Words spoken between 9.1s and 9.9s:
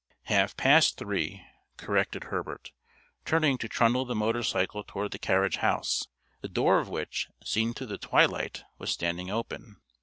open.